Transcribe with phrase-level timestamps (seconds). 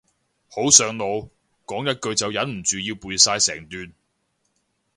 [0.49, 1.29] 好上腦，
[1.67, 3.93] 講一句就忍唔住要背晒成段